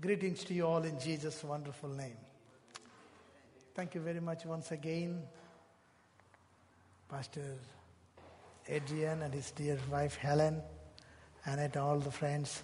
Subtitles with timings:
[0.00, 2.16] Greetings to you all in Jesus' wonderful name.
[3.74, 5.22] Thank you very much once again,
[7.06, 7.58] Pastor
[8.66, 10.62] Adrian and his dear wife Helen,
[11.44, 12.62] and at all the friends,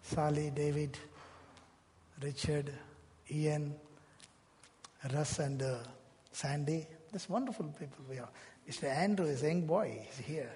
[0.00, 0.96] Sally, David,
[2.22, 2.72] Richard,
[3.30, 3.74] Ian,
[5.12, 5.74] Russ, and uh,
[6.32, 6.86] Sandy.
[7.12, 8.30] This wonderful people we are.
[8.66, 8.84] Mr.
[8.84, 10.06] Andrew is a young boy.
[10.06, 10.50] He's here.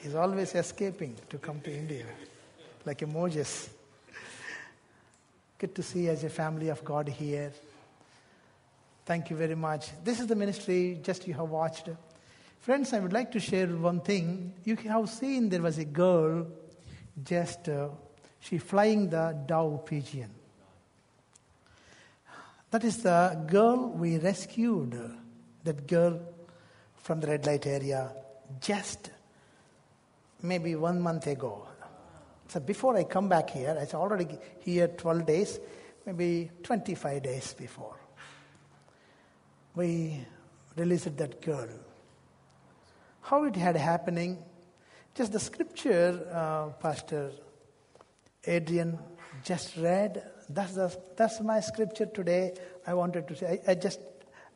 [0.00, 2.06] He's always escaping to come to India,
[2.84, 3.70] like a Moses.
[5.58, 7.52] Good to see you as a family of God here.
[9.04, 9.90] Thank you very much.
[10.04, 11.88] This is the ministry just you have watched.
[12.60, 14.52] Friends, I would like to share one thing.
[14.64, 16.46] You have seen there was a girl
[17.24, 17.88] just uh,
[18.40, 20.30] she flying the dove pigeon.
[22.70, 25.00] That is the girl we rescued.
[25.64, 26.20] That girl
[26.96, 28.12] from the red light area
[28.60, 29.10] just
[30.42, 31.67] maybe one month ago.
[32.48, 34.26] So before I come back here, I was already
[34.60, 35.60] here 12 days,
[36.06, 37.96] maybe 25 days before.
[39.74, 40.24] We
[40.76, 41.68] released that girl.
[43.20, 44.38] How it had happening,
[45.14, 47.32] just the scripture, uh, Pastor
[48.46, 48.98] Adrian
[49.44, 50.22] just read.
[50.48, 52.54] That's, the, that's my scripture today.
[52.86, 54.00] I wanted to say, I, I just,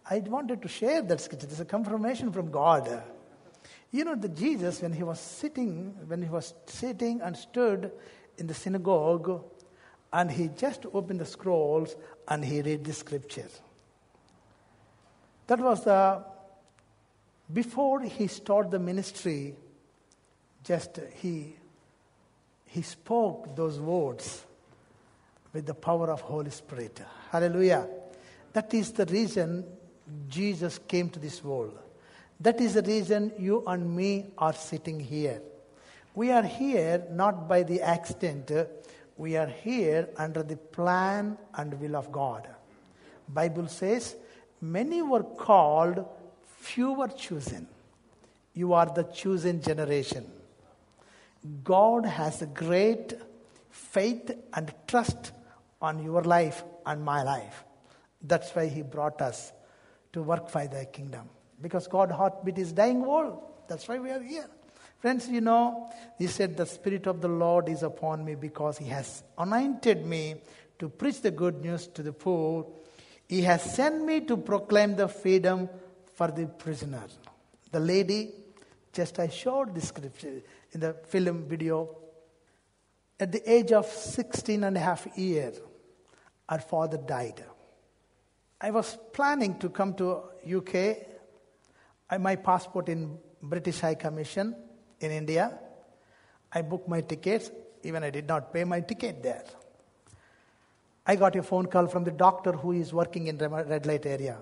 [0.08, 1.46] I wanted to share that scripture.
[1.46, 3.02] It's a confirmation from God.
[3.92, 7.92] You know, the Jesus, when he was sitting, when he was sitting and stood
[8.38, 9.44] in the synagogue,
[10.12, 11.94] and he just opened the scrolls
[12.26, 13.48] and he read the scripture.
[15.46, 16.24] That was the,
[17.52, 19.54] before he started the ministry,
[20.64, 21.56] just he,
[22.66, 24.44] he spoke those words
[25.52, 27.02] with the power of Holy Spirit.
[27.30, 27.86] Hallelujah.
[28.54, 29.64] That is the reason
[30.28, 31.78] Jesus came to this world.
[32.42, 35.40] That is the reason you and me are sitting here.
[36.14, 38.50] We are here not by the accident,
[39.16, 42.48] we are here under the plan and will of God.
[43.28, 44.16] Bible says,
[44.60, 46.04] many were called,
[46.58, 47.68] few were chosen.
[48.54, 50.26] You are the chosen generation.
[51.62, 53.14] God has a great
[53.70, 55.30] faith and trust
[55.80, 57.64] on your life and my life.
[58.20, 59.52] That's why He brought us
[60.12, 61.28] to work for the kingdom
[61.62, 63.40] because God heartbeat is dying world.
[63.68, 64.48] That's why we are here.
[64.98, 68.86] Friends, you know, he said, The Spirit of the Lord is upon me because he
[68.86, 70.36] has anointed me
[70.78, 72.66] to preach the good news to the poor.
[73.28, 75.68] He has sent me to proclaim the freedom
[76.14, 77.04] for the prisoner.
[77.70, 78.30] The lady,
[78.92, 80.42] just I showed the scripture
[80.72, 81.96] in the film video.
[83.18, 85.52] At the age of 16 and a half year,
[86.48, 87.42] her father died.
[88.60, 91.11] I was planning to come to UK
[92.18, 94.54] my passport in British High Commission
[95.00, 95.58] in India.
[96.52, 97.50] I booked my tickets,
[97.82, 99.44] even I did not pay my ticket there.
[101.06, 104.38] I got a phone call from the doctor who is working in red light area.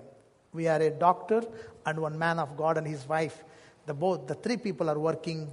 [0.53, 1.41] We are a doctor
[1.85, 3.43] and one man of God and his wife.
[3.85, 5.51] The both the three people are working.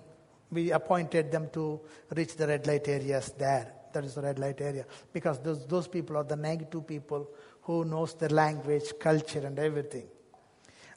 [0.51, 1.81] We appointed them to
[2.15, 3.73] reach the red light areas there.
[3.93, 7.31] That is the red light area because those those people are the negative people
[7.63, 10.09] who knows the language, culture, and everything.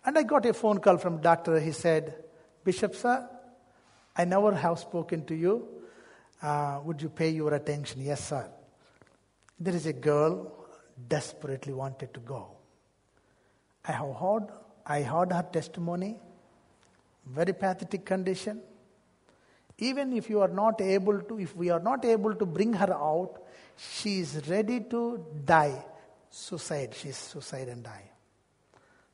[0.05, 1.59] And I got a phone call from doctor.
[1.59, 2.15] He said,
[2.63, 3.27] Bishop, sir,
[4.15, 5.67] I never have spoken to you.
[6.41, 8.01] Uh, would you pay your attention?
[8.01, 8.49] Yes, sir.
[9.59, 10.51] There is a girl
[11.07, 12.47] desperately wanted to go.
[13.85, 14.47] I have heard,
[14.85, 16.19] I heard her testimony,
[17.25, 18.61] very pathetic condition.
[19.77, 22.93] Even if you are not able to, if we are not able to bring her
[22.93, 23.41] out,
[23.77, 25.83] she is ready to die.
[26.29, 28.10] Suicide, she's suicide and die.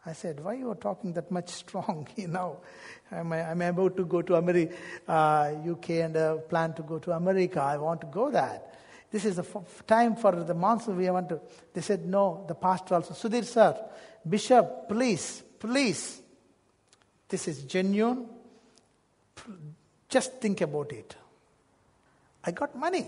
[0.07, 2.61] I said, why you are talking that much strong, you know?
[3.11, 4.75] I'm, I'm about to go to America,
[5.07, 7.61] uh, UK and uh, plan to go to America.
[7.61, 8.73] I want to go that.
[9.11, 10.97] This is the f- time for the monsoon.
[10.97, 11.39] We want to.
[11.73, 13.13] They said, no, the pastor also.
[13.13, 13.77] Sudhir sir,
[14.27, 16.21] Bishop, please, please.
[17.29, 18.27] This is genuine.
[20.09, 21.15] Just think about it.
[22.43, 23.07] I got money.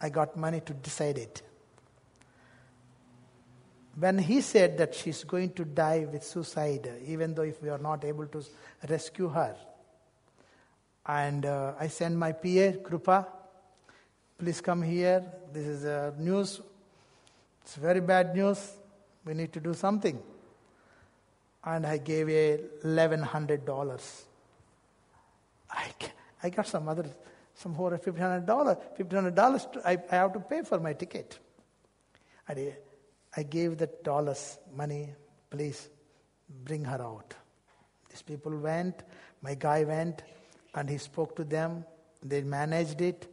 [0.00, 1.42] I got money to decide it
[4.00, 7.78] when he said that she's going to die with suicide, even though if we are
[7.78, 8.42] not able to
[8.88, 9.54] rescue her,
[11.06, 13.26] and uh, I sent my PA, Krupa,
[14.38, 15.22] please come here.
[15.52, 16.60] This is uh, news.
[17.62, 18.72] It's very bad news.
[19.24, 20.18] We need to do something.
[21.62, 24.22] And I gave a $1,100.
[25.70, 25.86] I,
[26.42, 27.04] I got some other,
[27.54, 28.46] some more $1,500.
[28.46, 31.38] $1,500 I, I have to pay for my ticket.
[32.48, 32.72] I
[33.36, 35.14] I gave the dollars, money,
[35.50, 35.88] please
[36.64, 37.34] bring her out.
[38.08, 39.02] These people went,
[39.42, 40.22] my guy went,
[40.74, 41.84] and he spoke to them.
[42.22, 43.26] They managed it.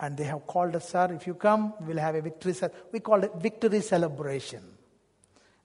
[0.00, 2.54] And they have called us, sir, if you come, we'll have a victory.
[2.92, 4.62] We call it victory celebration.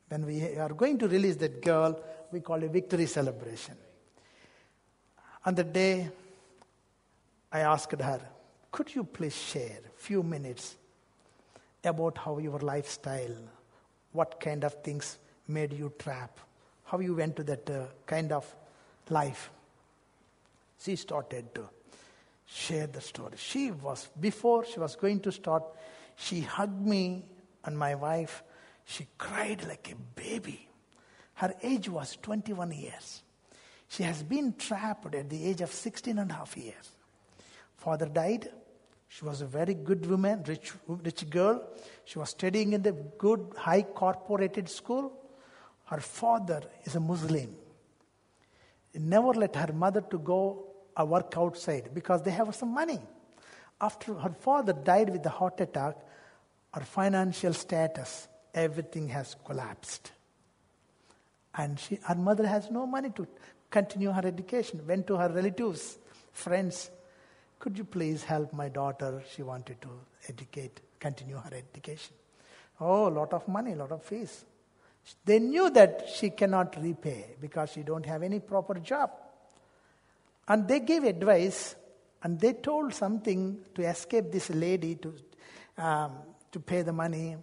[0.08, 2.00] When we are going to release that girl,
[2.31, 3.76] we call it victory celebration.
[5.46, 6.10] On the day,
[7.52, 8.22] I asked her,
[8.72, 10.76] could you please share a few minutes
[11.84, 13.36] about how your lifestyle,
[14.12, 15.18] what kind of things
[15.48, 16.40] made you trap,
[16.86, 18.56] how you went to that uh, kind of
[19.10, 19.50] life?
[20.81, 21.70] She started to
[22.46, 23.34] share the story.
[23.38, 25.64] She was, before she was going to start,
[26.16, 27.24] she hugged me
[27.64, 28.44] and my wife.
[28.86, 30.68] She cried like a baby.
[31.36, 33.24] Her age was 21 years.
[33.88, 36.96] She has been trapped at the age of 16 and a half years.
[37.78, 38.50] Father died.
[39.10, 41.68] She was a very good woman, rich, rich girl.
[42.06, 45.12] She was studying in the good, high corporated school.
[45.86, 47.56] Her father is a Muslim.
[48.94, 53.00] He never let her mother to go a work outside because they have some money.
[53.82, 55.98] After her father died with a heart attack,
[56.72, 60.12] her financial status, everything has collapsed.
[61.56, 63.28] And she, her mother has no money to
[63.72, 64.86] continue her education.
[64.88, 65.98] Went to her relatives,
[66.32, 66.92] friends.
[67.60, 69.22] Could you please help my daughter?
[69.36, 69.90] She wanted to
[70.30, 72.16] educate, continue her education.
[72.80, 74.46] Oh, a lot of money, a lot of fees.
[75.26, 79.12] They knew that she cannot repay because she don't have any proper job.
[80.48, 81.76] And they gave advice
[82.24, 85.14] and they told something to escape this lady to,
[85.78, 86.14] um,
[86.54, 87.36] to pay the money.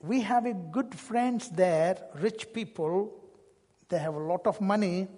[0.00, 3.12] We have a good friends there, rich people.
[3.90, 5.08] They have a lot of money.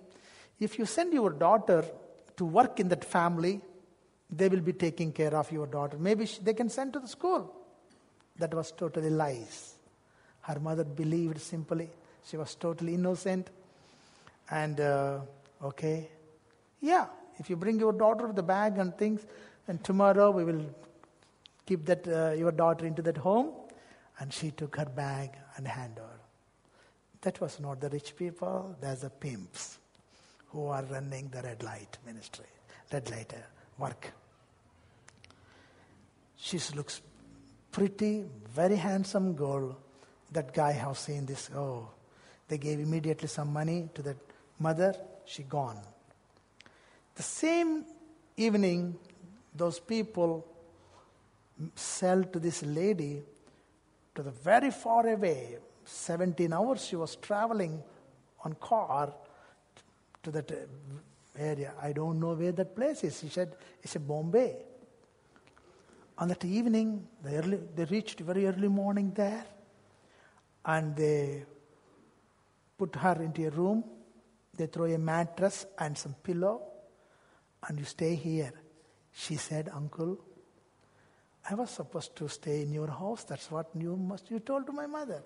[0.58, 1.84] If you send your daughter
[2.36, 3.60] to work in that family,
[4.32, 5.98] they will be taking care of your daughter.
[5.98, 7.54] Maybe she, they can send to the school.
[8.38, 9.74] That was totally lies.
[10.40, 11.90] Her mother believed simply.
[12.24, 13.50] She was totally innocent.
[14.50, 15.18] And, uh,
[15.62, 16.08] okay,
[16.80, 17.06] yeah,
[17.38, 19.26] if you bring your daughter with the bag and things,
[19.68, 20.64] and tomorrow we will
[21.66, 23.50] keep that uh, your daughter into that home.
[24.18, 26.20] And she took her bag and hand her.
[27.20, 29.78] That was not the rich people, there's the pimps
[30.48, 32.46] who are running the red light ministry,
[32.92, 33.32] red light
[33.78, 34.12] work.
[36.44, 37.00] She looks
[37.70, 39.78] pretty, very handsome girl.
[40.32, 41.48] That guy have seen this.
[41.54, 41.88] Oh,
[42.48, 44.16] they gave immediately some money to that
[44.58, 44.92] mother.
[45.24, 45.78] She gone.
[47.14, 47.84] The same
[48.36, 48.96] evening,
[49.54, 50.44] those people
[51.76, 53.22] sell to this lady
[54.16, 55.58] to the very far away.
[55.84, 57.80] 17 hours she was traveling
[58.44, 59.14] on car
[60.24, 60.50] to that
[61.38, 61.72] area.
[61.80, 63.20] I don't know where that place is.
[63.20, 64.71] She said it's a Bombay.
[66.18, 69.44] On that evening, they, early, they reached very early morning there,
[70.64, 71.44] and they
[72.78, 73.84] put her into a room.
[74.56, 76.62] They throw a mattress and some pillow
[77.68, 78.52] and you stay here.
[79.12, 80.18] She said, Uncle,
[81.48, 83.24] I was supposed to stay in your house.
[83.24, 85.22] That's what you must you told to my mother.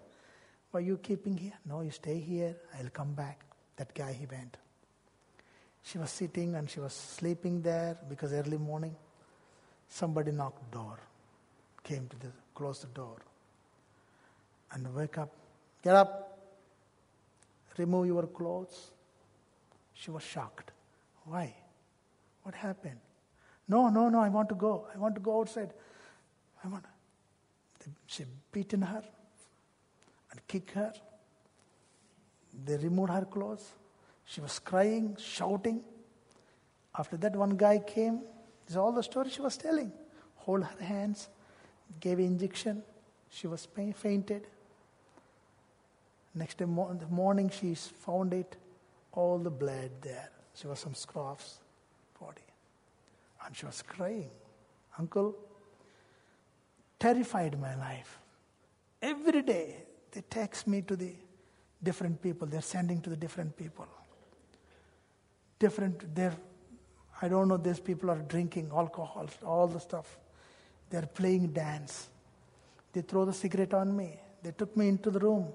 [0.70, 1.54] Why you keeping here?
[1.64, 2.56] No, you stay here.
[2.78, 3.44] I'll come back.
[3.76, 4.56] That guy he went.
[5.82, 8.96] She was sitting and she was sleeping there because early morning
[9.88, 10.98] somebody knocked door.
[11.82, 13.18] Came to the close the door.
[14.72, 15.32] And wake up.
[15.82, 16.38] Get up.
[17.76, 18.90] Remove your clothes.
[19.94, 20.72] She was shocked.
[21.24, 21.54] Why?
[22.42, 22.98] What happened?
[23.68, 24.86] No, no, no, I want to go.
[24.94, 25.72] I want to go outside.
[26.64, 26.84] I want.
[28.06, 29.02] She beaten her
[30.30, 30.92] and kicked her.
[32.64, 33.72] They removed her clothes.
[34.24, 35.82] She was crying, shouting.
[36.98, 38.22] After that, one guy came.
[38.68, 39.92] Is all the story she was telling.
[40.36, 41.28] Hold her hands,
[42.00, 42.82] gave injection.
[43.30, 44.46] She was fainted.
[46.34, 48.56] Next day the morning, she found it,
[49.12, 50.30] all the blood there.
[50.54, 51.58] She was some scrapes
[52.20, 52.42] body.
[53.44, 54.30] And she was crying.
[54.98, 55.34] Uncle,
[56.98, 58.18] terrified my life.
[59.00, 59.76] Every day
[60.10, 61.12] they text me to the
[61.82, 62.46] different people.
[62.46, 63.86] They're sending to the different people.
[65.58, 66.36] Different, they're,
[67.22, 70.18] I don't know, these people are drinking alcohol, all the stuff.
[70.90, 72.08] They're playing dance.
[72.92, 74.18] They throw the cigarette on me.
[74.42, 75.48] They took me into the room.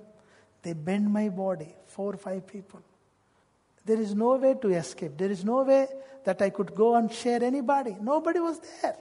[0.64, 2.82] They bend my body, four or five people.
[3.86, 5.18] There is no way to escape.
[5.18, 5.88] There is no way
[6.24, 7.96] that I could go and share anybody.
[8.00, 8.98] Nobody was there.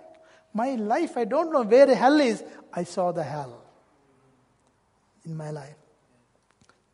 [0.54, 2.42] My life, I don't know where hell is.
[2.72, 3.62] I saw the hell
[5.24, 5.76] in my life.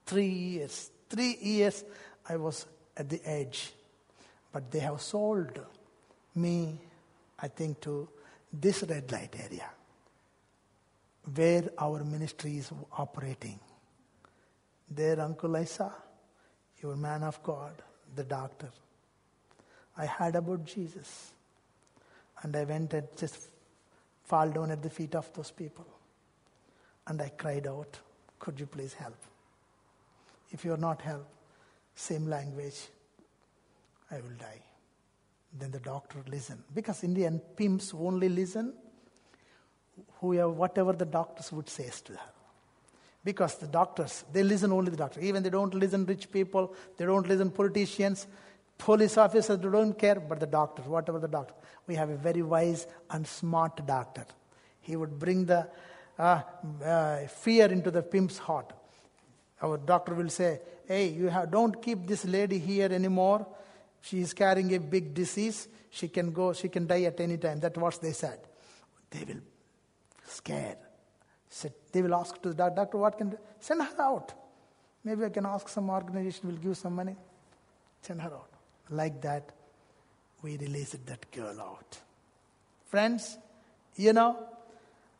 [0.04, 0.90] Three years.
[1.08, 1.84] Three years
[2.28, 3.72] I was at the edge.
[4.56, 5.60] But they have sold
[6.34, 6.80] me,
[7.38, 8.08] I think, to
[8.50, 9.68] this red light area
[11.34, 13.60] where our ministry is operating.
[14.90, 15.92] There, Uncle Isa
[16.82, 17.82] your man of God,
[18.14, 18.70] the doctor.
[19.98, 21.32] I heard about Jesus.
[22.42, 23.50] And I went and just
[24.24, 25.86] fall down at the feet of those people.
[27.06, 27.98] And I cried out,
[28.38, 29.18] Could you please help?
[30.50, 31.28] If you are not help,
[31.94, 32.88] same language,
[34.10, 34.62] I will die.
[35.58, 38.74] Then the doctor listen Because Indian pimps only listen
[40.20, 42.30] whoever, whatever the doctors would say to her.
[43.24, 45.20] Because the doctors, they listen only the doctor.
[45.20, 48.26] Even they don't listen rich people, they don't listen politicians,
[48.78, 51.54] police officers, they don't care, but the doctor, whatever the doctor.
[51.86, 54.26] We have a very wise and smart doctor.
[54.80, 55.68] He would bring the
[56.18, 56.42] uh,
[56.84, 58.72] uh, fear into the pimp's heart.
[59.60, 63.44] Our doctor will say, Hey, you have, don't keep this lady here anymore.
[64.06, 65.66] She is carrying a big disease.
[65.90, 67.58] She can go, she can die at any time.
[67.58, 68.38] That's what they said.
[69.10, 69.40] They will
[70.24, 70.76] scare.
[71.90, 74.32] They will ask to the doctor, doctor, what can send her out?
[75.02, 77.16] Maybe I can ask some organization will give some money.
[78.00, 78.50] Send her out.
[78.90, 79.50] Like that,
[80.40, 81.98] we released that girl out.
[82.84, 83.38] Friends,
[83.96, 84.38] you know,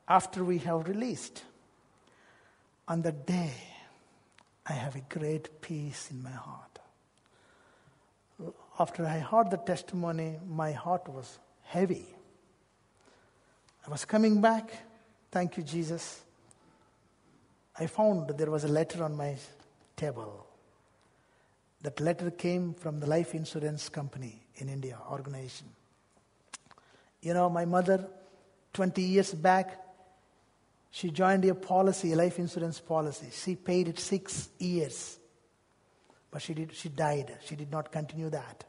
[0.07, 1.43] after we have released,
[2.87, 3.53] on the day,
[4.65, 6.76] I have a great peace in my heart.
[8.79, 12.07] After I heard the testimony, my heart was heavy.
[13.87, 14.71] I was coming back.
[15.31, 16.21] Thank you, Jesus.
[17.79, 19.37] I found there was a letter on my
[19.97, 20.47] table.
[21.83, 25.69] That letter came from the life insurance company in India, organization.
[27.23, 28.07] You know, my mother,
[28.73, 29.83] 20 years back,
[30.91, 33.29] she joined a policy, a life insurance policy.
[33.33, 35.19] She paid it six years.
[36.37, 37.35] But she, did, she died.
[37.47, 38.65] She did not continue that.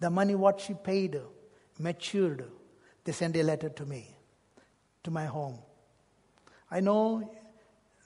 [0.00, 1.16] The money what she paid
[1.78, 2.46] matured.
[3.04, 4.08] They sent a letter to me,
[5.04, 5.60] to my home.
[6.68, 7.32] I know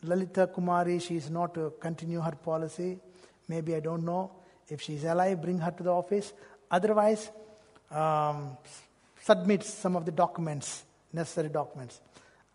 [0.03, 3.01] Lalita Kumari, she is not to continue her policy.
[3.49, 4.33] Maybe I don't know.
[4.69, 6.35] If she is alive, bring her to the office.
[6.71, 7.31] Otherwise,
[7.91, 8.59] um,
[9.23, 12.03] submit some of the documents, necessary documents.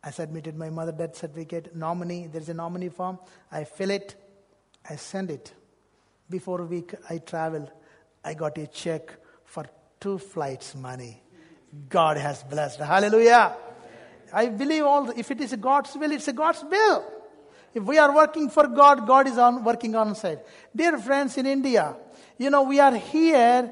[0.03, 2.27] I submitted my mother death certificate, nominee.
[2.27, 3.17] There's a nominee form.
[3.51, 4.13] I fill it.
[4.87, 5.53] I send it.
[6.29, 7.71] Before a week, I travel.
[8.23, 9.11] I got a check
[9.45, 9.65] for
[9.99, 11.21] two flights money.
[11.89, 12.79] God has blessed.
[12.79, 13.55] Hallelujah.
[14.33, 15.09] I believe all.
[15.11, 17.05] If it is God's will, it's a God's will.
[17.73, 20.39] If we are working for God, God is on, working on side.
[20.75, 21.95] Dear friends in India,
[22.37, 23.71] you know, we are here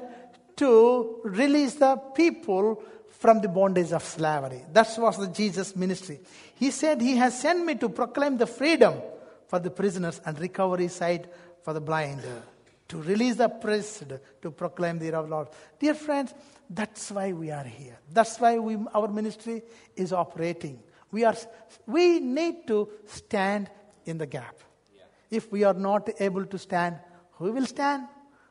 [0.56, 2.82] to release the people
[3.18, 4.62] from the bondage of slavery.
[4.72, 6.20] That was the Jesus ministry.
[6.54, 8.94] He said, He has sent me to proclaim the freedom
[9.48, 11.26] for the prisoners and recovery sight
[11.66, 12.22] for the blind,
[12.86, 14.04] to release the oppressed,
[14.40, 15.48] to proclaim the year of Lord.
[15.80, 16.32] Dear friends,
[16.70, 17.98] that's why we are here.
[18.08, 19.62] That's why we, our ministry
[19.96, 20.78] is operating.
[21.10, 21.34] We, are,
[21.84, 23.68] we need to stand
[24.04, 24.60] in the gap.
[24.94, 25.02] Yeah.
[25.28, 27.00] If we are not able to stand,
[27.32, 28.04] who will stand?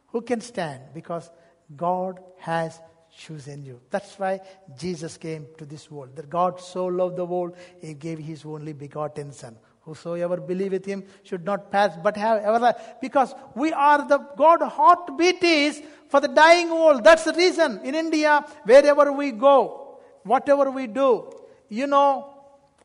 [0.08, 0.82] Who can stand?
[0.94, 1.32] Because
[1.74, 2.82] God has
[3.18, 3.80] chosen you.
[3.92, 4.42] That's why
[4.78, 6.18] Jesus came to this world.
[6.18, 9.56] That God so loved the world, He gave His only begotten Son.
[9.86, 12.84] Whosoever believeth Him should not pass, but have everlasting.
[13.02, 17.04] Because we are the God heartbeat is for the dying world.
[17.04, 17.80] That's the reason.
[17.84, 21.32] In India, wherever we go, whatever we do,
[21.70, 22.34] you know,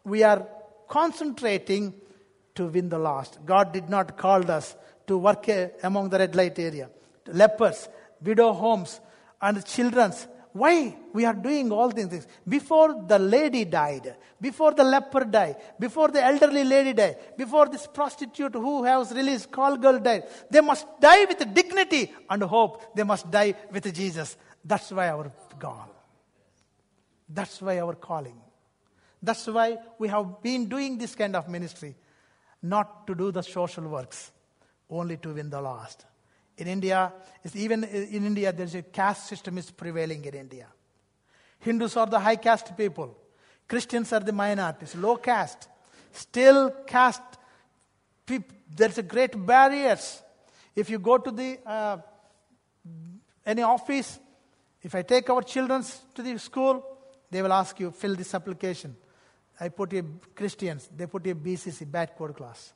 [0.05, 0.47] we are
[0.89, 1.95] concentrating
[2.55, 3.39] to win the lost.
[3.47, 4.77] God did not call us
[5.07, 6.91] to work eh, among the red light area.
[7.27, 7.89] Lepers,
[8.23, 9.01] widow homes,
[9.41, 10.27] and children's.
[10.53, 12.27] Why we are doing all these things?
[12.49, 17.87] Before the lady died, before the leper died, before the elderly lady died, before this
[17.87, 22.95] prostitute who has released call girl died, they must die with dignity and hope.
[22.97, 24.37] They must die with Jesus.
[24.65, 25.87] That's why our goal.
[27.29, 28.41] That's why our calling.
[29.23, 31.95] That's why we have been doing this kind of ministry
[32.63, 34.33] not to do the social works,
[34.89, 36.07] only to win the lost.
[36.61, 37.11] In India,
[37.55, 40.67] even in India, there's a caste system is prevailing in India.
[41.59, 43.17] Hindus are the high caste people.
[43.67, 45.69] Christians are the minorities, low caste.
[46.13, 47.23] Still caste,
[48.27, 50.23] people, there's a great barriers.
[50.77, 51.99] If you go to the uh,
[53.47, 54.19] any office,
[54.83, 55.83] if I take our children
[56.15, 56.85] to the school,
[57.31, 58.97] they will ask you, fill this application.
[59.59, 62.73] I put a Christians, they put a BCC, bad backward class.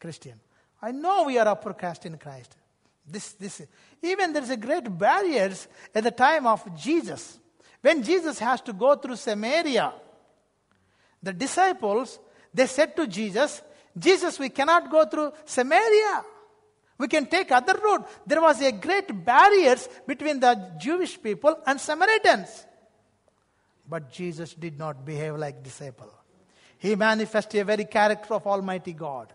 [0.00, 0.40] Christian.
[0.80, 2.56] I know we are upper caste in Christ.
[3.06, 3.62] This, this,
[4.00, 7.38] even there's a great barriers at the time of Jesus.
[7.80, 9.92] When Jesus has to go through Samaria,
[11.22, 12.18] the disciples,
[12.54, 13.62] they said to Jesus,
[13.98, 16.24] Jesus, we cannot go through Samaria.
[16.98, 18.04] We can take other road.
[18.26, 22.66] There was a great barriers between the Jewish people and Samaritans.
[23.88, 26.12] But Jesus did not behave like disciple.
[26.78, 29.32] He manifested a very character of Almighty God.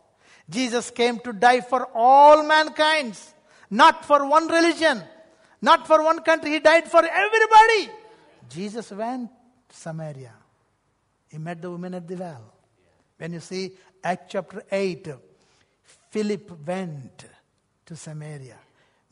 [0.49, 3.19] Jesus came to die for all mankind,
[3.69, 5.01] not for one religion,
[5.61, 6.51] not for one country.
[6.51, 7.89] He died for everybody.
[8.49, 9.29] Jesus went
[9.69, 10.33] to Samaria.
[11.29, 12.53] He met the woman at the well.
[13.17, 13.71] When you see
[14.03, 15.09] Act chapter 8,
[16.11, 17.25] Philip went
[17.85, 18.57] to Samaria.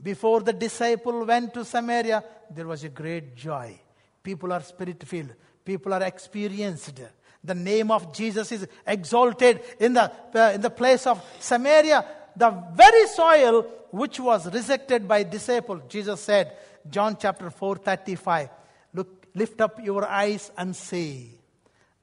[0.02, 3.80] Before the disciple went to Samaria, there was a great joy.
[4.24, 5.34] People are spirit filled,
[5.64, 7.00] people are experienced.
[7.44, 12.04] The name of Jesus is exalted in the, uh, in the place of Samaria.
[12.38, 16.58] The very soil which was rejected by disciple, Jesus said,
[16.90, 18.50] John chapter 4, 35,
[18.94, 21.32] look, lift up your eyes and see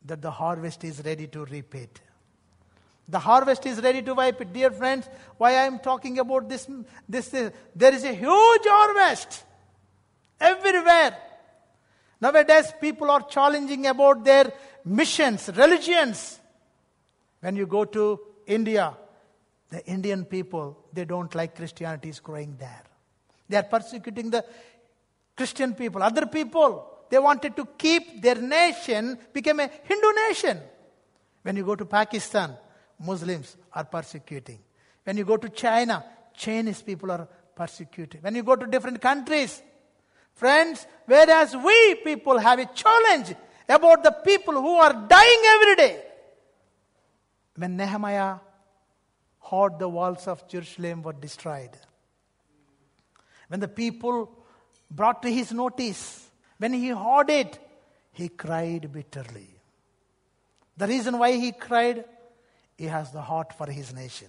[0.05, 2.01] that the harvest is ready to reap it.
[3.09, 4.53] The harvest is ready to wipe it.
[4.53, 6.69] Dear friends, why I am talking about this,
[7.09, 9.45] this, this there is a huge harvest
[10.41, 11.17] everywhere.
[12.21, 14.53] Nowadays, people are challenging about their
[14.85, 16.41] missions, religions.
[17.41, 18.97] When you go to India,
[19.73, 22.83] the Indian people, they don't like Christianity is growing there.
[23.49, 24.45] They are persecuting the
[25.35, 26.89] Christian people, other people.
[27.09, 30.61] They wanted to keep their nation, became a Hindu nation.
[31.41, 32.55] When you go to Pakistan,
[32.99, 34.59] Muslims are persecuting.
[35.05, 37.27] When you go to China, Chinese people are
[37.57, 38.23] persecuted.
[38.23, 39.63] When you go to different countries,
[40.35, 43.35] friends, whereas we people have a challenge
[43.67, 46.03] about the people who are dying every day.
[47.57, 48.37] When Nehemiah
[49.79, 51.71] the walls of Jerusalem were destroyed,
[53.49, 54.31] when the people
[54.91, 57.59] brought to his notice, when he heard it,
[58.13, 59.49] he cried bitterly.
[60.77, 62.05] The reason why he cried,
[62.79, 64.29] he has the heart for his nation.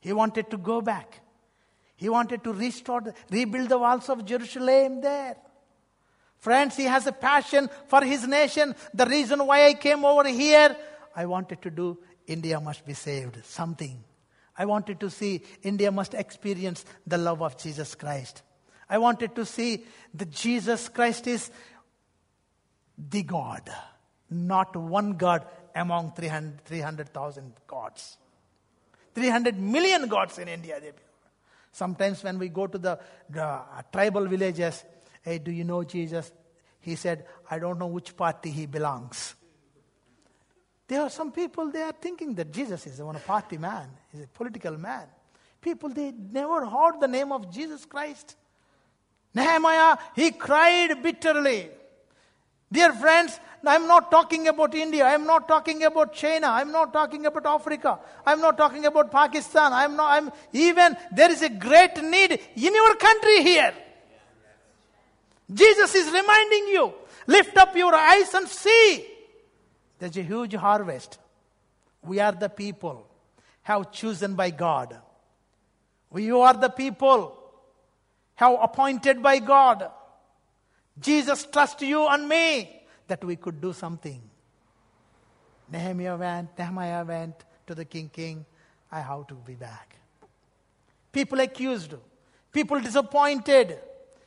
[0.00, 1.20] He wanted to go back.
[1.96, 5.36] He wanted to restore, rebuild the walls of Jerusalem there.
[6.38, 8.76] Friends, he has a passion for his nation.
[8.92, 10.76] The reason why I came over here,
[11.16, 13.44] I wanted to do India must be saved.
[13.44, 14.02] Something.
[14.56, 18.42] I wanted to see India must experience the love of Jesus Christ.
[18.88, 21.50] I wanted to see that Jesus Christ is
[22.96, 23.68] the God,
[24.30, 27.08] not one God among 300,000 300,
[27.66, 28.16] gods.
[29.14, 30.80] 300 million gods in India.
[31.72, 34.84] Sometimes when we go to the, the uh, tribal villages,
[35.24, 36.30] Hey, do you know Jesus?
[36.80, 39.34] He said, I don't know which party he belongs.
[40.86, 44.22] There are some people, they are thinking that Jesus is one a party man, he's
[44.22, 45.06] a political man.
[45.60, 48.36] People, they never heard the name of Jesus Christ.
[49.34, 51.70] Nehemiah, he cried bitterly.
[52.70, 55.06] Dear friends, I'm not talking about India.
[55.06, 56.48] I'm not talking about China.
[56.48, 57.98] I'm not talking about Africa.
[58.26, 59.72] I'm not talking about Pakistan.
[59.72, 63.72] I'm not, I'm even, there is a great need in your country here.
[65.52, 66.92] Jesus is reminding you
[67.26, 69.06] lift up your eyes and see.
[69.98, 71.18] There's a huge harvest.
[72.02, 73.06] We are the people
[73.62, 74.96] have chosen by God.
[76.10, 77.38] We are the people
[78.34, 79.90] have appointed by God.
[81.00, 84.20] Jesus trust you and me that we could do something.
[85.72, 87.34] Nehemiah went, Nehemiah went
[87.66, 88.44] to the king, king,
[88.92, 89.96] I have to be back.
[91.10, 91.94] People accused,
[92.52, 93.78] people disappointed.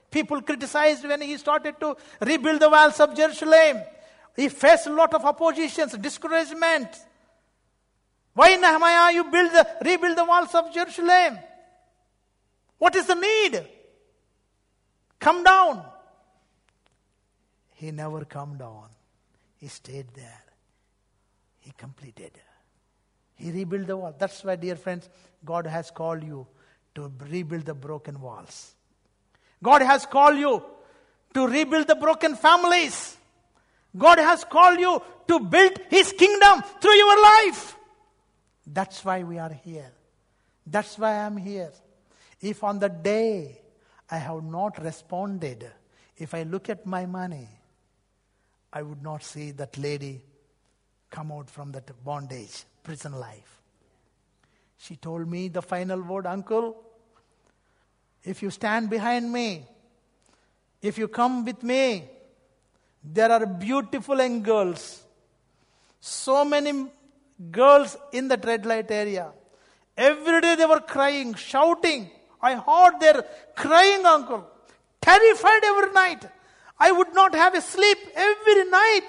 [0.09, 3.81] People criticized when he started to rebuild the walls of Jerusalem.
[4.37, 6.87] He faced a lot of oppositions, discouragement.
[8.35, 11.39] Why, Nehemiah, you build the, rebuild the walls of Jerusalem?
[12.77, 13.67] What is the need?
[15.19, 15.83] Come down.
[17.73, 18.89] He never come down.
[19.57, 20.43] He stayed there.
[21.59, 22.31] He completed.
[23.33, 24.15] He rebuilt the wall.
[24.17, 25.09] That's why, dear friends,
[25.43, 26.45] God has called you
[26.93, 28.75] to rebuild the broken walls.
[29.63, 30.63] God has called you
[31.33, 33.16] to rebuild the broken families.
[33.97, 37.75] God has called you to build His kingdom through your life.
[38.65, 39.91] That's why we are here.
[40.65, 41.71] That's why I'm here.
[42.41, 43.61] If on the day
[44.09, 45.69] I have not responded,
[46.17, 47.47] if I look at my money,
[48.71, 50.21] I would not see that lady
[51.09, 53.61] come out from that bondage, prison life.
[54.77, 56.83] She told me the final word, Uncle,
[58.23, 59.65] if you stand behind me,
[60.81, 62.09] if you come with me,
[63.03, 65.03] there are beautiful young girls.
[65.99, 66.87] So many
[67.51, 69.31] girls in the red light area.
[69.95, 72.09] Every day they were crying, shouting.
[72.41, 74.45] I heard their crying, uncle.
[75.01, 76.25] Terrified every night.
[76.79, 79.07] I would not have a sleep every night.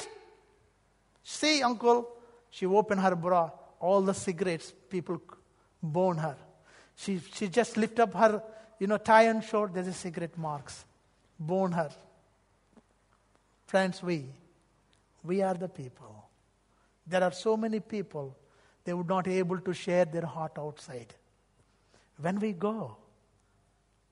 [1.22, 2.08] See, uncle,
[2.50, 3.50] she opened her bra.
[3.80, 5.20] All the cigarettes people
[5.82, 6.36] burn her.
[6.96, 8.42] She, she just lift up her
[8.78, 10.84] you know, tie and short, there's a cigarette marks.
[11.38, 11.90] Bone her.
[13.68, 14.24] Friends, we,
[15.22, 16.24] we are the people.
[17.06, 18.36] There are so many people,
[18.84, 21.14] they would not be able to share their heart outside.
[22.20, 22.96] When we go,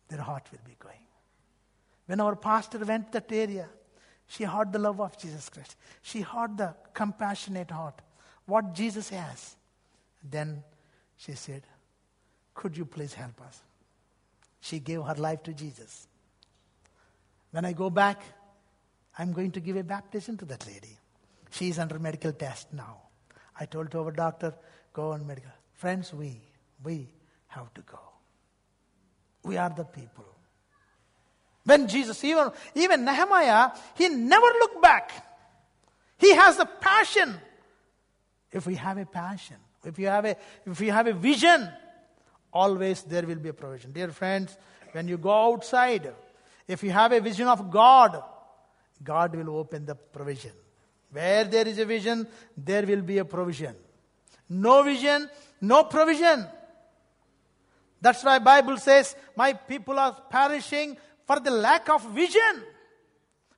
[0.09, 1.05] their heart will be going.
[2.07, 3.69] When our pastor went that area,
[4.29, 5.77] She heard the love of Jesus Christ.
[6.03, 8.01] She heard the compassionate heart,
[8.45, 9.57] what Jesus has.
[10.23, 10.63] Then
[11.17, 11.63] she said,
[12.55, 13.63] Could you please help us?
[14.61, 16.09] She gave her life to Jesus.
[17.53, 18.21] When I go back,
[19.19, 20.99] I'm going to give a baptism to that lady.
[21.51, 22.99] She is under medical test now.
[23.59, 24.55] I told to our doctor,
[24.93, 25.51] go on medical.
[25.75, 26.41] Friends, we,
[26.85, 27.09] we
[27.49, 27.99] have to go.
[29.43, 30.25] We are the people.
[31.65, 35.11] When Jesus, even, even Nehemiah, he never looked back.
[36.19, 37.35] He has the passion.
[38.53, 41.69] If we have a passion, if you have a, if you have a vision,
[42.53, 43.93] always there will be a provision.
[43.93, 44.57] Dear friends,
[44.93, 46.13] when you go outside,
[46.67, 48.23] if you have a vision of God,
[49.03, 50.53] God will open the provision.
[51.11, 53.75] Where there is a vision, there will be a provision.
[54.49, 55.29] No vision,
[55.61, 56.47] no provision.
[58.01, 62.63] That's why Bible says, my people are perishing for the lack of vision.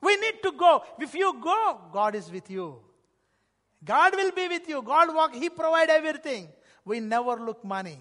[0.00, 0.84] We need to go.
[0.98, 2.78] If you go, God is with you.
[3.84, 4.82] God will be with you.
[4.82, 6.48] God walk, He provide everything.
[6.84, 7.98] We never look money.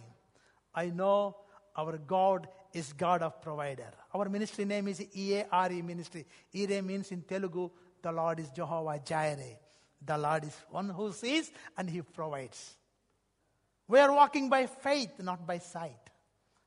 [0.73, 1.36] I know
[1.76, 3.92] our God is God of provider.
[4.14, 6.26] Our ministry name is EARE ministry.
[6.54, 7.70] EARE means in Telugu,
[8.02, 9.58] the Lord is Jehovah Jireh.
[10.06, 12.76] The Lord is one who sees and He provides.
[13.88, 16.00] We are walking by faith, not by sight.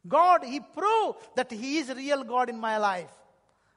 [0.06, 3.10] God, He proved that He is real God in my life.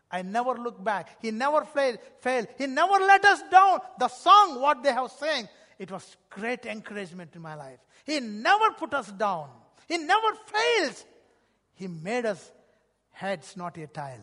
[0.10, 1.18] I never look back.
[1.22, 2.48] He never failed, failed.
[2.58, 3.80] He never let us down.
[3.98, 7.80] The song, what they have sang, it was great encouragement in my life.
[8.06, 9.50] He never put us down.
[9.88, 11.04] He never fails.
[11.74, 12.52] He made us
[13.12, 14.20] heads, not a tail.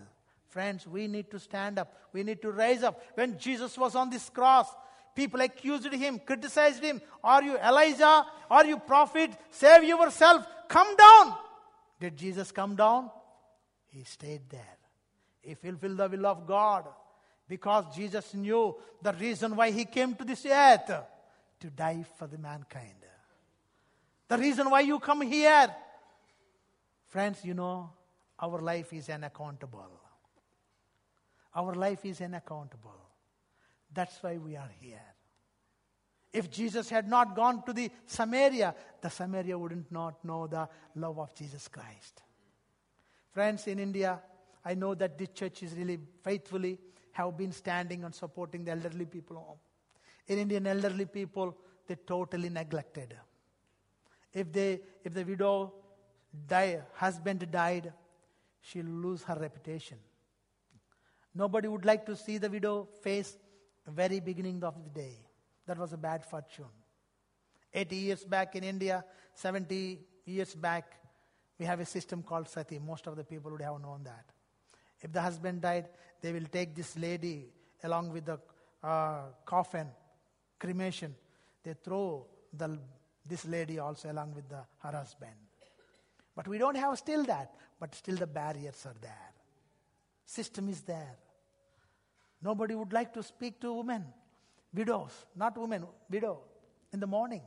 [0.49, 1.95] Friends, we need to stand up.
[2.13, 3.01] We need to rise up.
[3.15, 4.67] When Jesus was on this cross,
[5.15, 7.01] people accused him, criticized him.
[7.23, 8.27] Are you Elijah?
[8.51, 9.31] Are you prophet?
[9.51, 10.47] Save yourself.
[10.69, 11.35] Come down.
[12.01, 13.11] Did Jesus come down?
[13.89, 14.77] He stayed there.
[15.43, 16.87] He fulfilled the will of God
[17.49, 20.93] because Jesus knew the reason why he came to this earth
[21.61, 22.95] to die for the mankind.
[24.29, 25.75] The reason why you come here.
[27.11, 27.91] Friends, you know,
[28.39, 29.91] our life is unaccountable.
[31.57, 32.95] Our life is unaccountable.
[33.93, 35.03] That's why we are here.
[36.33, 41.19] If Jesus had not gone to the Samaria, the Samaria wouldn't not know the love
[41.19, 42.23] of Jesus Christ.
[43.33, 44.21] Friends, in India,
[44.65, 46.79] I know that this church is really faithfully
[47.11, 49.59] have been standing and supporting the elderly people home.
[50.29, 51.57] In Indian elderly people,
[51.89, 53.17] they totally neglected.
[54.33, 55.75] If they if the widow
[56.47, 57.93] die, husband died,
[58.61, 59.99] she'll lose her reputation.
[61.35, 63.37] Nobody would like to see the widow face
[63.91, 65.17] very beginning of the day.
[65.67, 66.65] That was a bad fortune.
[67.73, 70.95] 80 years back in India, 70 years back,
[71.59, 72.79] we have a system called sati.
[72.79, 74.25] Most of the people would have known that.
[75.01, 75.89] If the husband died,
[76.21, 77.47] they will take this lady
[77.85, 78.39] along with the
[78.83, 79.89] uh, coffin,
[80.59, 81.15] cremation.
[81.63, 82.79] They throw the,
[83.27, 85.37] this lady also along with the, her husband.
[86.35, 89.33] But we don't have still that, but still the barriers are there.
[90.25, 91.17] System is there.
[92.43, 94.05] Nobody would like to speak to women,
[94.73, 96.41] widows, not women, widow,
[96.93, 97.43] in the morning.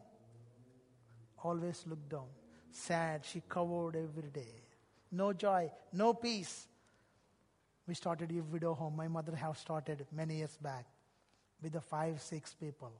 [1.43, 2.27] Always look down.
[2.71, 4.63] Sad, she covered every day.
[5.11, 6.67] No joy, no peace.
[7.87, 8.95] We started a widow home.
[8.95, 10.85] My mother have started many years back
[11.61, 12.91] with the five, six people.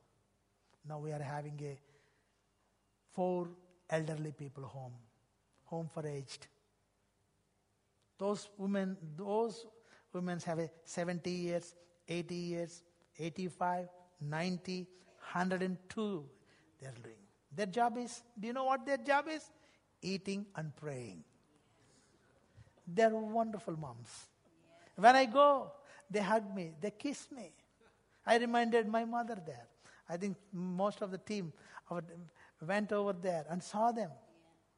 [0.88, 1.78] Now we are having a
[3.13, 3.48] four
[3.89, 4.93] elderly people home,
[5.73, 6.47] home for aged.
[8.17, 9.65] Those women, those
[10.13, 11.75] women have a 70 years,
[12.07, 12.83] 80 years,
[13.17, 13.88] 85,
[14.21, 14.88] 90,
[15.31, 16.25] 102.
[16.79, 17.15] They're doing.
[17.55, 19.43] Their job is, do you know what their job is?
[20.01, 21.23] Eating and praying.
[22.88, 24.13] They're wonderful moms.
[24.95, 25.71] When I go,
[26.09, 27.51] they hug me, they kiss me.
[28.25, 29.67] I reminded my mother there.
[30.09, 31.53] I think most of the team
[32.67, 34.12] went over there and saw them.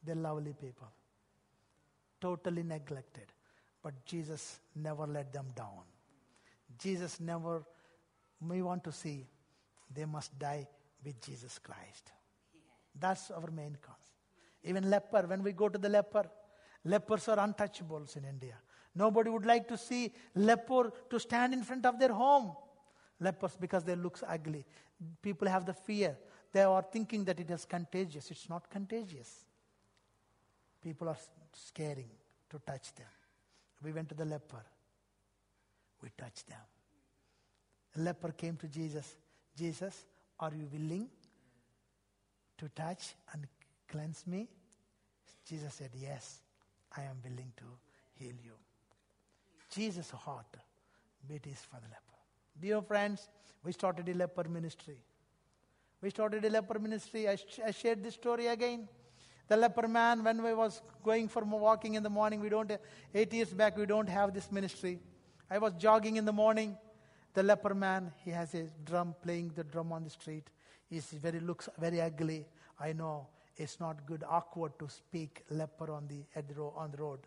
[0.05, 0.87] They're lovely people.
[2.21, 3.25] Totally neglected.
[3.81, 5.83] But Jesus never let them down.
[6.77, 7.63] Jesus never,
[8.41, 9.25] we want to see,
[9.93, 10.67] they must die
[11.03, 12.11] with Jesus Christ.
[12.99, 14.11] That's our main cause.
[14.63, 16.25] Even leper, when we go to the leper,
[16.83, 18.55] lepers are untouchables in India.
[18.95, 22.53] Nobody would like to see leper to stand in front of their home.
[23.19, 24.65] Lepers because they look ugly.
[25.21, 26.17] People have the fear.
[26.51, 28.31] They are thinking that it is contagious.
[28.31, 29.45] It's not contagious.
[30.85, 31.17] People are
[31.51, 32.11] scaring
[32.47, 33.07] to touch them.
[33.83, 34.63] We went to the leper.
[36.03, 36.59] We touched them.
[37.97, 39.15] A leper came to Jesus.
[39.57, 40.05] Jesus,
[40.39, 41.07] are you willing
[42.59, 43.47] to touch and
[43.87, 44.47] cleanse me?
[45.49, 46.41] Jesus said, Yes,
[46.95, 47.63] I am willing to
[48.13, 48.53] heal you.
[49.71, 50.55] Jesus' heart
[51.27, 52.19] beat is for the leper.
[52.61, 53.27] Dear friends,
[53.63, 54.99] we started a leper ministry.
[55.99, 57.27] We started a leper ministry.
[57.27, 58.87] I, sh- I shared this story again.
[59.47, 62.71] The leper man, when we was going for walking in the morning, we don't,
[63.13, 64.99] eight years back, we don't have this ministry.
[65.49, 66.77] I was jogging in the morning.
[67.33, 70.49] The leper man, he has a drum, playing the drum on the street.
[70.89, 72.47] He's very, looks very ugly.
[72.79, 77.19] I know it's not good, awkward to speak leper on the, the on the road.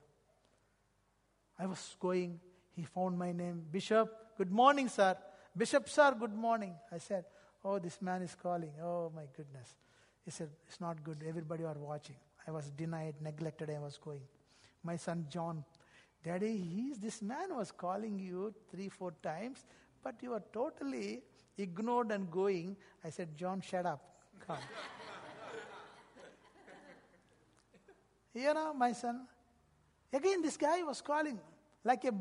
[1.58, 2.40] I was going,
[2.74, 5.16] he found my name, Bishop, good morning, sir.
[5.56, 6.74] Bishop, sir, good morning.
[6.92, 7.24] I said,
[7.64, 8.72] Oh, this man is calling.
[8.82, 9.74] Oh, my goodness.
[10.28, 11.24] He said, It's not good.
[11.26, 12.16] Everybody are watching.
[12.46, 13.70] I was denied, neglected.
[13.70, 14.20] I was going.
[14.82, 15.64] My son John,
[16.22, 19.64] Daddy, he's, this man was calling you three, four times,
[20.04, 21.22] but you are totally
[21.56, 22.76] ignored and going.
[23.02, 24.04] I said, John, shut up.
[24.46, 24.58] Come.
[28.34, 29.22] you know, my son.
[30.12, 31.40] Again, this guy was calling
[31.82, 32.12] like a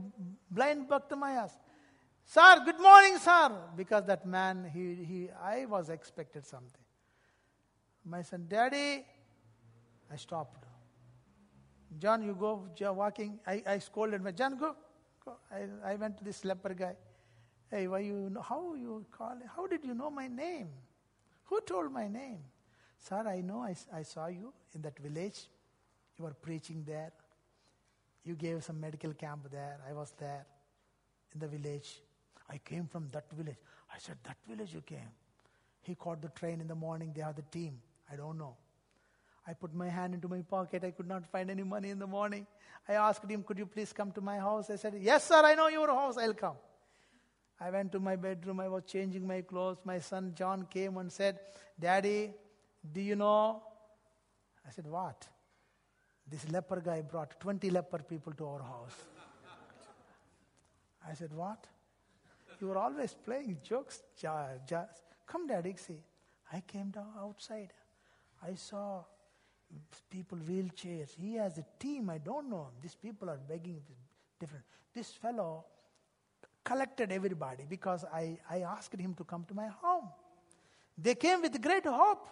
[0.50, 1.52] blind Bhaktamayas.
[2.24, 3.52] Sir, good morning, sir.
[3.76, 6.87] Because that man, he, he, I was expected something.
[8.08, 9.06] My son, Daddy,
[10.12, 10.66] I stopped.
[12.00, 13.40] John, you go walking.
[13.46, 14.76] I, I scolded my John, go.
[15.26, 15.34] go.
[15.52, 16.96] I, I went to this leper guy.
[17.70, 20.70] Hey, why you how you call How did you know my name?
[21.46, 22.40] Who told my name?
[22.98, 25.48] Sir, I know I, I saw you in that village.
[26.18, 27.12] You were preaching there.
[28.24, 29.80] You gave some medical camp there.
[29.90, 30.46] I was there
[31.34, 32.02] in the village.
[32.50, 33.58] I came from that village.
[33.94, 35.12] I said, That village you came.
[35.82, 37.12] He caught the train in the morning.
[37.14, 37.80] They have the team.
[38.12, 38.56] I don't know.
[39.48, 40.84] I put my hand into my pocket.
[40.84, 42.46] I could not find any money in the morning.
[42.88, 44.70] I asked him, Could you please come to my house?
[44.70, 46.18] I said, Yes, sir, I know your house.
[46.18, 46.56] I'll come.
[47.60, 48.60] I went to my bedroom.
[48.60, 49.78] I was changing my clothes.
[49.84, 51.40] My son John came and said,
[51.80, 52.34] Daddy,
[52.94, 53.64] do you know?
[54.68, 55.28] I said, What?
[56.30, 58.96] This leper guy brought 20 leper people to our house.
[61.10, 61.66] I said, What?
[62.60, 64.02] You were always playing jokes,
[65.26, 66.00] come, daddy, see.
[66.52, 67.72] I came down outside.
[68.46, 69.04] I saw
[70.10, 71.16] people wheelchairs.
[71.16, 72.10] He has a team.
[72.10, 72.70] I don't know.
[72.82, 73.82] These people are begging
[74.40, 74.64] different.
[74.94, 75.66] This fellow
[76.64, 80.10] collected everybody because I, I asked him to come to my home.
[80.98, 82.28] They came with great hope.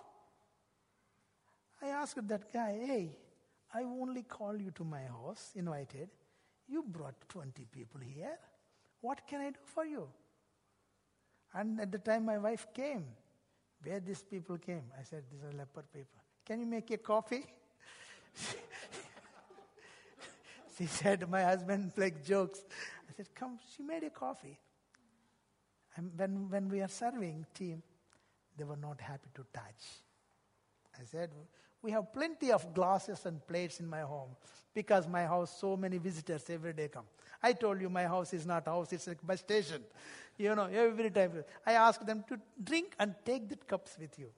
[1.81, 3.15] I asked that guy, hey,
[3.73, 6.09] I only called you to my house, invited.
[6.67, 8.37] You brought 20 people here.
[9.01, 10.07] What can I do for you?
[11.53, 13.05] And at the time my wife came,
[13.85, 16.21] where these people came, I said, These are leper people.
[16.45, 17.45] Can you make a coffee?
[20.77, 22.63] she said, My husband like jokes.
[23.09, 24.57] I said, Come, she made a coffee.
[25.95, 27.81] And when, when we are serving team,
[28.57, 30.01] they were not happy to touch.
[30.99, 31.29] I said,
[31.81, 34.31] we have plenty of glasses and plates in my home
[34.73, 37.05] because my house, so many visitors every day come.
[37.43, 39.83] I told you my house is not a house, it's like my station.
[40.37, 41.43] You know, every time.
[41.65, 44.29] I ask them to drink and take the cups with you.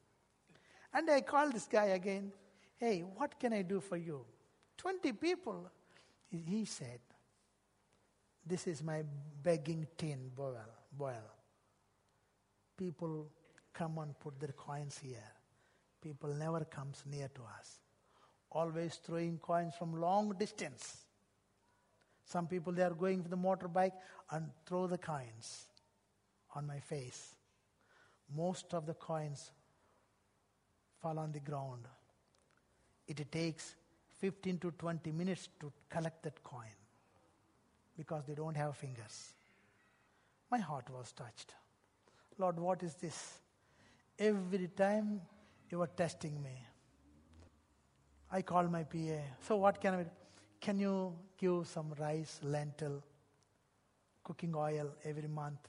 [0.93, 2.31] And I call this guy again.
[2.77, 4.25] Hey, what can I do for you?
[4.77, 5.71] 20 people.
[6.29, 6.99] He said,
[8.45, 9.03] This is my
[9.41, 10.57] begging tin boil.
[10.91, 11.31] boil.
[12.77, 13.27] People
[13.73, 15.31] come and put their coins here
[16.07, 17.79] people never comes near to us.
[18.51, 21.05] Always throwing coins from long distance.
[22.23, 23.93] Some people they are going with the motorbike
[24.31, 25.65] and throw the coins
[26.55, 27.35] on my face.
[28.35, 29.51] Most of the coins
[31.01, 31.85] fall on the ground.
[33.07, 33.75] It takes
[34.19, 36.75] 15 to 20 minutes to collect that coin
[37.95, 39.33] because they don't have fingers.
[40.51, 41.53] My heart was touched.
[42.37, 43.39] Lord, what is this?
[44.19, 45.21] Every time
[45.69, 46.63] you are testing me.
[48.31, 49.21] I called my PA.
[49.47, 50.09] So, what can I do?
[50.59, 53.03] Can you give some rice, lentil,
[54.23, 55.59] cooking oil every month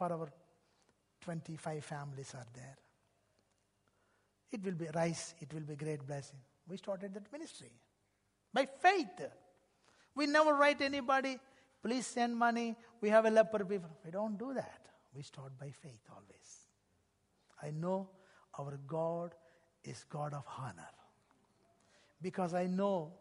[0.00, 0.32] for our
[1.20, 2.78] 25 families are there?
[4.50, 6.38] It will be rice, it will be great blessing.
[6.66, 7.70] We started that ministry
[8.52, 9.20] by faith.
[10.14, 11.38] We never write anybody,
[11.82, 12.76] please send money.
[13.02, 13.90] We have a leper people.
[14.04, 14.80] We don't do that.
[15.14, 16.48] We start by faith always.
[17.62, 18.08] I know
[18.58, 19.34] our God
[19.84, 20.94] is God of honor.
[22.22, 23.12] Because I know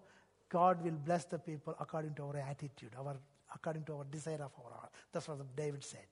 [0.47, 3.17] God will bless the people according to our attitude, our,
[3.53, 4.91] according to our desire of our heart.
[5.11, 6.07] That's what David said.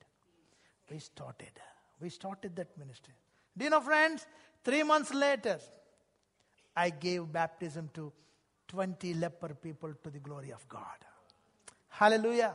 [0.90, 1.52] We started.
[2.00, 3.14] We started that ministry.
[3.56, 4.26] Do you know, friends?
[4.64, 5.58] Three months later,
[6.76, 8.12] I gave baptism to
[8.68, 10.98] 20 leper people to the glory of God.
[11.88, 12.54] Hallelujah.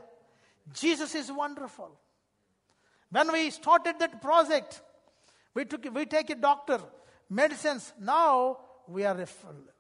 [0.74, 1.92] Jesus is wonderful.
[3.12, 4.82] When we started that project,
[5.54, 6.80] we, took, we take a doctor,
[7.30, 7.94] medicines.
[8.00, 9.26] Now we are,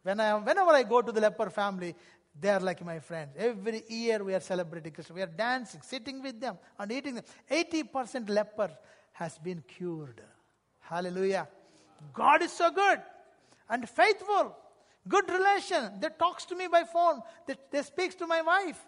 [0.04, 1.96] when I, whenever I go to the leper family,
[2.40, 3.32] They are like my friends.
[3.38, 5.16] Every year we are celebrating Christmas.
[5.16, 7.24] We are dancing, sitting with them, and eating them.
[7.50, 8.72] 80% leper
[9.14, 10.22] has been cured.
[10.80, 11.48] Hallelujah.
[12.14, 13.00] God is so good
[13.70, 14.56] and faithful.
[15.08, 16.00] Good relation.
[16.00, 17.22] They talks to me by phone.
[17.46, 18.80] They, they speaks to my wife.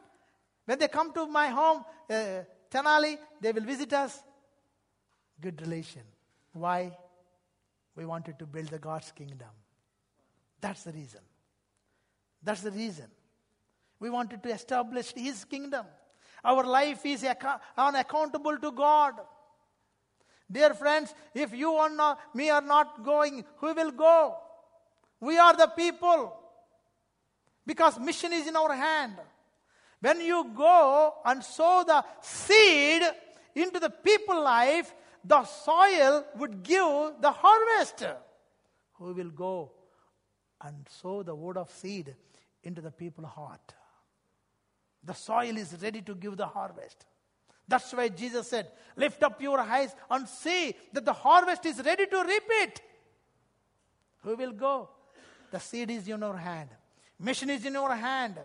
[0.66, 4.18] When they come to my home, uh, Tenali, they will visit us.
[5.40, 6.02] Good relation.
[6.54, 6.98] Why?
[7.96, 9.50] We wanted to build the God's kingdom.
[10.60, 11.22] That's the reason.
[12.42, 13.06] That's the reason.
[14.00, 15.86] We wanted to establish His kingdom.
[16.44, 17.26] Our life is
[17.78, 19.16] unaccountable to God.
[20.52, 24.38] Dear friends, if you or not, me are not going, who will go?
[25.20, 26.38] We are the people.
[27.66, 29.16] Because mission is in our hand.
[30.02, 33.02] When you go and sow the seed
[33.56, 38.06] into the people life, the soil would give the harvest.
[39.00, 39.72] Who will go
[40.62, 42.14] and sow the word of seed
[42.62, 43.74] into the people heart?
[45.06, 47.06] The soil is ready to give the harvest.
[47.68, 52.06] That's why Jesus said, Lift up your eyes and see that the harvest is ready
[52.06, 52.82] to reap it.
[54.24, 54.90] Who will go?
[55.52, 56.70] The seed is in your hand,
[57.20, 58.36] mission is in your hand,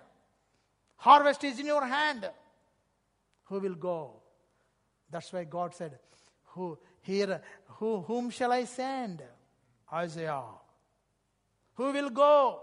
[0.97, 2.29] harvest is in your hand.
[3.45, 4.21] Who will go?
[5.11, 5.99] That's why God said,
[6.55, 7.41] Who here
[7.79, 9.23] who whom shall I send?
[9.93, 10.43] Isaiah.
[11.75, 12.61] Who will go?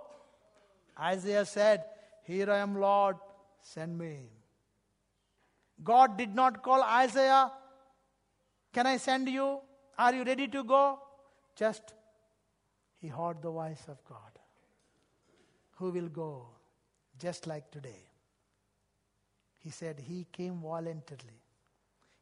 [1.00, 1.84] Isaiah said,
[2.24, 3.18] Here I am, Lord,
[3.74, 4.16] send me.
[5.84, 7.52] God did not call Isaiah,
[8.74, 9.60] Can I send you?
[9.98, 11.00] Are you ready to go?
[11.56, 11.94] Just
[13.02, 14.40] he heard the voice of God.
[15.78, 16.48] Who will go?
[17.20, 18.04] Just like today.
[19.60, 21.42] He said, He came voluntarily.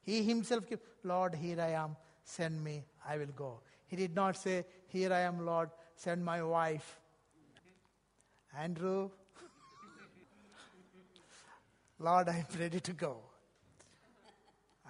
[0.01, 3.61] He himself came, Lord, here I am, send me, I will go.
[3.87, 6.99] He did not say, Here I am, Lord, send my wife.
[8.57, 9.09] Andrew,
[11.99, 13.17] Lord, I am ready to go.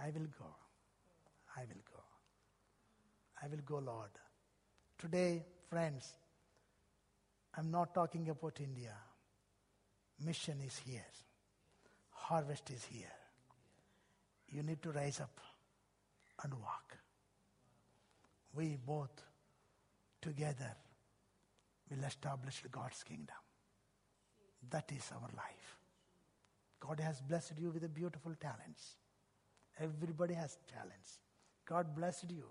[0.02, 0.56] I will go.
[1.56, 2.04] I will go.
[3.42, 4.10] I will go, Lord.
[4.98, 6.14] Today, friends,
[7.58, 8.94] I'm not talking about India.
[10.26, 11.06] Mission is here,
[12.10, 13.12] harvest is here.
[14.50, 15.40] You need to rise up
[16.44, 16.98] and walk.
[18.56, 19.22] We both
[20.22, 20.76] together
[21.90, 23.36] will establish God's kingdom.
[24.70, 25.85] That is our life.
[26.88, 28.98] God has blessed you with the beautiful talents.
[29.80, 31.20] Everybody has talents.
[31.66, 32.46] God blessed you.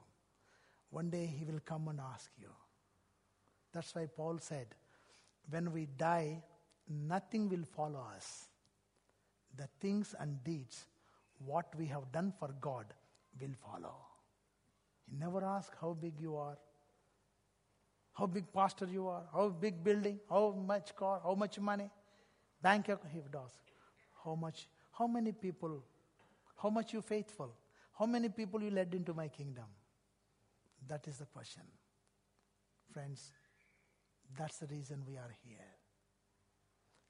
[0.91, 2.49] One day He will come and ask you.
[3.73, 4.67] That's why Paul said,
[5.51, 6.43] when we die,
[6.89, 8.49] nothing will follow us.
[9.57, 10.87] The things and deeds,
[11.45, 12.87] what we have done for God,
[13.41, 13.95] will follow.
[15.09, 16.57] He never asks how big you are,
[18.15, 21.91] how big pastor you are, how big building, how much car, how much money.
[22.63, 23.74] Bank account, he would ask.
[24.25, 25.83] How much, how many people
[26.65, 27.51] how much you faithful?
[27.99, 29.67] How many people you led into my kingdom?
[30.89, 31.63] That is the question.
[32.93, 33.33] Friends,
[34.39, 35.59] that's the reason we are here.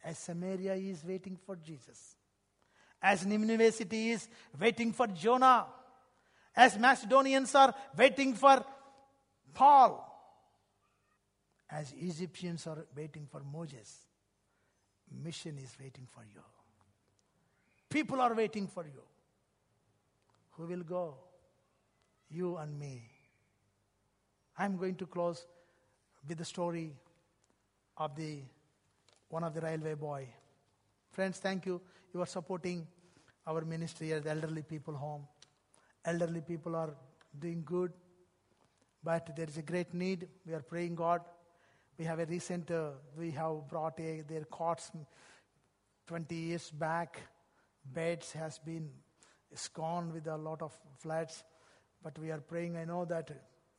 [0.02, 2.16] As Samaria is waiting for Jesus,
[3.00, 5.66] as Nineveh city is waiting for Jonah,
[6.56, 8.64] as Macedonians are waiting for
[9.52, 10.10] Paul,
[11.70, 14.00] as Egyptians are waiting for Moses,
[15.22, 16.42] mission is waiting for you.
[17.94, 19.02] People are waiting for you.
[20.54, 21.14] Who will go?
[22.28, 23.02] You and me.
[24.58, 25.46] I'm going to close
[26.28, 26.90] with the story
[27.96, 28.38] of the
[29.28, 30.26] one of the railway boy.
[31.12, 31.80] Friends, thank you.
[32.12, 32.84] You are supporting
[33.46, 35.28] our ministry at the elderly people home.
[36.04, 36.94] Elderly people are
[37.38, 37.92] doing good,
[39.04, 40.26] but there is a great need.
[40.44, 41.20] We are praying God.
[41.96, 44.90] We have a recent, uh, we have brought a, their cots
[46.08, 47.20] 20 years back.
[47.84, 48.90] Beds has been
[49.54, 51.44] scorned with a lot of floods.
[52.02, 52.76] But we are praying.
[52.76, 53.30] I know that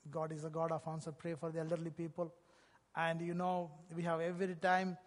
[0.10, 1.12] God is a God of answer.
[1.12, 2.34] Pray for the elderly people.
[2.96, 4.98] And you know, we have every time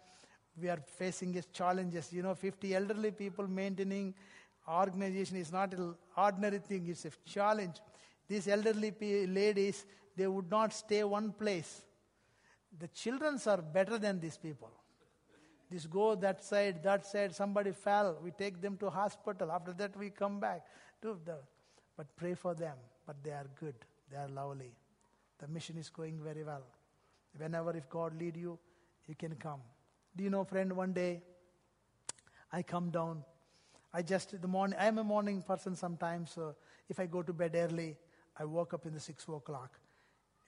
[0.61, 2.11] we are facing challenges.
[2.13, 4.13] You know, 50 elderly people maintaining
[4.67, 7.77] organization is not an ordinary thing, it's a challenge.
[8.27, 8.93] These elderly
[9.27, 9.85] ladies,
[10.15, 11.81] they would not stay one place.
[12.77, 14.69] The children are better than these people.
[15.69, 19.51] This go that side, that side, somebody fell, we take them to hospital.
[19.51, 20.65] After that we come back
[21.01, 22.75] but pray for them.
[23.05, 23.75] But they are good.
[24.11, 24.71] They are lovely.
[25.39, 26.63] The mission is going very well.
[27.37, 28.57] Whenever if God lead you,
[29.07, 29.61] you can come.
[30.15, 31.21] Do you know, friend, one day
[32.51, 33.23] I come down.
[33.93, 36.31] I just the morning I am a morning person sometimes.
[36.31, 36.55] So
[36.87, 37.97] if I go to bed early,
[38.37, 39.79] I woke up in the six o'clock.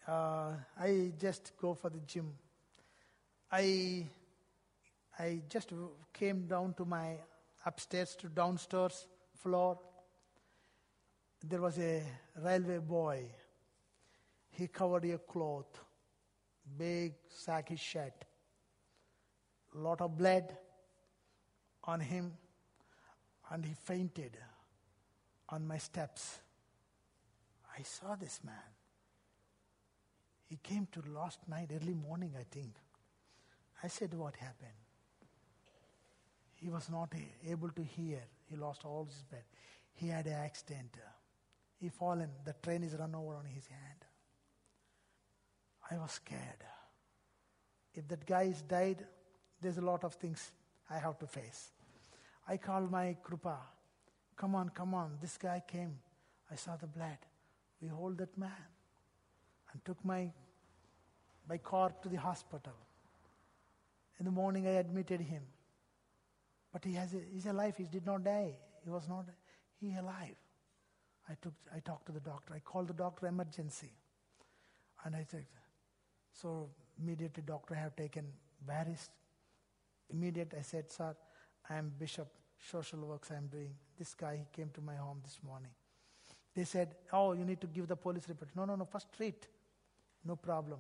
[0.08, 2.34] Uh, I just go for the gym.
[3.52, 4.08] I
[5.22, 5.72] I just
[6.14, 7.18] came down to my
[7.64, 9.06] upstairs to downstairs
[9.38, 9.80] floor.
[11.44, 12.02] There was a
[12.44, 13.26] railway boy.
[14.50, 15.80] He covered a cloth,
[16.76, 18.26] big sacky shirt,
[19.76, 20.58] lot of blood
[21.84, 22.34] on him,
[23.52, 24.36] and he fainted
[25.50, 26.40] on my steps.
[27.78, 28.72] I saw this man.
[30.50, 32.74] He came to last night, early morning, I think.
[33.84, 34.81] I said, What happened?
[36.62, 37.14] He was not
[37.48, 38.20] able to hear.
[38.50, 39.50] He lost all his breath.
[39.94, 40.96] He had an accident.
[41.80, 42.30] He fallen.
[42.46, 44.06] The train is run over on his hand.
[45.90, 46.64] I was scared.
[47.94, 49.06] If that guy is died,
[49.60, 50.52] there's a lot of things
[50.90, 51.72] I have to face.
[52.48, 53.58] I called my Krupa.
[54.38, 55.18] Come on, come on.
[55.20, 55.98] This guy came.
[56.52, 57.18] I saw the blood.
[57.82, 58.52] We hold that man
[59.74, 60.32] and took my,
[61.50, 62.74] my car to the hospital.
[64.20, 65.42] In the morning, I admitted him.
[66.72, 67.76] But he has a, he's alive.
[67.78, 68.54] He did not die.
[68.84, 69.26] He was not,
[69.80, 70.36] he alive.
[71.30, 72.54] I, took, I talked to the doctor.
[72.54, 73.92] I called the doctor emergency.
[75.04, 75.46] And I said,
[76.34, 76.70] so
[77.02, 78.26] immediately doctor have taken
[78.66, 79.10] various,
[80.10, 81.16] immediate, I said, sir,
[81.70, 82.28] I am bishop,
[82.72, 83.74] social works I am doing.
[83.98, 85.72] This guy, he came to my home this morning.
[86.54, 88.50] They said, oh, you need to give the police report.
[88.56, 89.48] No, no, no, first treat.
[90.26, 90.80] No problem.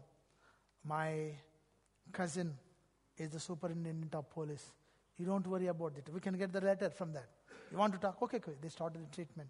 [0.84, 1.32] My
[2.12, 2.54] cousin
[3.18, 4.66] is the superintendent of police.
[5.18, 6.09] You don't worry about it.
[6.14, 7.30] We can get the letter from that.
[7.72, 8.22] You want to talk?
[8.22, 8.53] Okay, okay.
[8.62, 9.49] They started the treatment.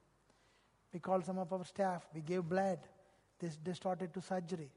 [0.93, 2.05] We called some of our staff.
[2.13, 2.79] We gave blood.
[3.39, 4.69] They, they started to surgery.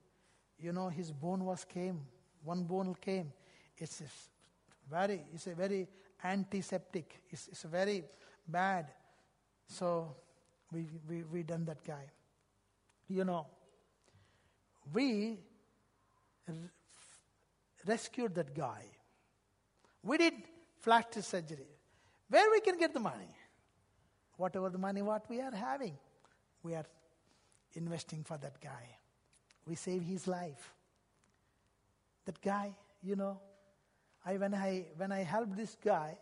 [0.59, 2.01] You know, his bone was came.
[2.45, 3.32] One bone came.
[3.76, 4.28] It's, it's
[4.91, 5.89] very, it's a very
[6.22, 7.22] antiseptic.
[7.28, 8.05] It's, it's very
[8.47, 8.93] bad.
[9.66, 10.14] So
[10.72, 12.11] we, we, we done that guy.
[13.09, 13.47] You know,
[14.93, 15.39] we
[16.49, 16.55] r-
[17.87, 18.85] rescued that guy.
[20.03, 20.35] We did
[20.85, 21.66] plastic surgery.
[22.28, 23.35] Where we can get the money?
[24.37, 25.97] Whatever the money what we are having,
[26.62, 26.85] we are
[27.74, 28.99] investing for that guy.
[29.66, 30.74] We save his life.
[32.26, 33.41] That guy, you know,
[34.26, 36.16] I when I when I helped this guy,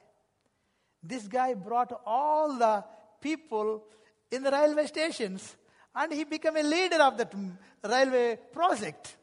[1.02, 2.84] this guy brought all the
[3.20, 3.84] people
[4.30, 5.56] in the railway stations
[5.94, 7.34] and he became a leader of that
[7.84, 9.16] railway project.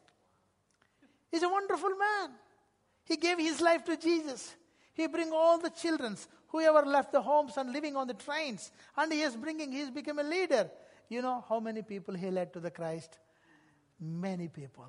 [1.30, 2.30] He's a wonderful man.
[3.04, 4.54] He gave his life to Jesus.
[5.00, 6.14] He bring all the children,
[6.48, 10.18] whoever left the homes and living on the trains, and he is bringing, he's become
[10.18, 10.70] a leader.
[11.08, 13.18] You know how many people he led to the Christ?
[13.98, 14.88] Many people.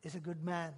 [0.00, 0.72] He's a good man.